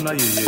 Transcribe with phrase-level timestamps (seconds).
[0.00, 0.39] muna you.